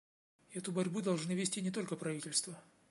Эту 0.55 0.71
борьбу 0.71 1.01
должны 1.03 1.33
вести 1.33 1.61
не 1.61 1.69
только 1.69 1.95
правительства. 1.95 2.57